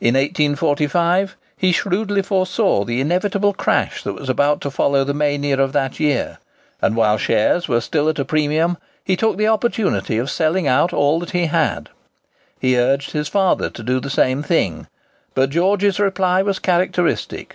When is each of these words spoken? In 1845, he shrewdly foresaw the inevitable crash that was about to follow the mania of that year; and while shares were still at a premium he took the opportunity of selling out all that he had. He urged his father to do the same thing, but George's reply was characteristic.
In 0.00 0.14
1845, 0.14 1.36
he 1.56 1.70
shrewdly 1.70 2.20
foresaw 2.20 2.82
the 2.84 3.00
inevitable 3.00 3.54
crash 3.54 4.02
that 4.02 4.14
was 4.14 4.28
about 4.28 4.60
to 4.62 4.72
follow 4.72 5.04
the 5.04 5.14
mania 5.14 5.56
of 5.60 5.72
that 5.72 6.00
year; 6.00 6.38
and 6.80 6.96
while 6.96 7.16
shares 7.16 7.68
were 7.68 7.80
still 7.80 8.08
at 8.08 8.18
a 8.18 8.24
premium 8.24 8.76
he 9.04 9.14
took 9.16 9.36
the 9.36 9.46
opportunity 9.46 10.18
of 10.18 10.32
selling 10.32 10.66
out 10.66 10.92
all 10.92 11.20
that 11.20 11.30
he 11.30 11.46
had. 11.46 11.90
He 12.58 12.76
urged 12.76 13.12
his 13.12 13.28
father 13.28 13.70
to 13.70 13.84
do 13.84 14.00
the 14.00 14.10
same 14.10 14.42
thing, 14.42 14.88
but 15.32 15.50
George's 15.50 16.00
reply 16.00 16.42
was 16.42 16.58
characteristic. 16.58 17.54